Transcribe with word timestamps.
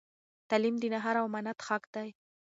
تعلیم 0.49 0.75
د 0.79 0.83
نهار 0.93 1.17
د 1.21 1.23
امانت 1.27 1.59
حق 1.67 1.83
دی. 1.93 2.09